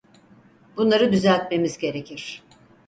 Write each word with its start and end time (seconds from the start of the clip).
Bunları 0.77 1.11
düzeltmemiz 1.11 1.77
gerekir. 1.79 2.41